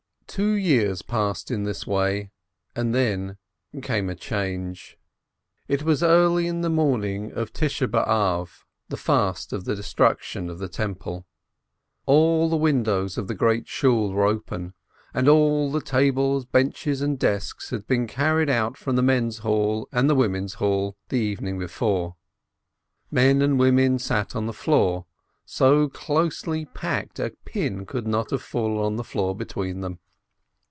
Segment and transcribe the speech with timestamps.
[0.27, 2.31] Two years passed in this way,
[2.73, 3.37] and then
[3.81, 4.97] came a change.
[5.67, 8.55] It was early in the morning of the
[8.95, 11.25] Fast of the De struction of the Temple,
[12.05, 14.73] all the windows of the Great Shool were open,
[15.13, 19.89] and all the tables, benches, and desks had been carried out from the men's hall
[19.91, 22.15] and the women's hall the evening before.
[23.11, 25.07] Men and women sat on the floor,
[25.45, 29.99] so closely packed a pin could not have fallen to the floor between them.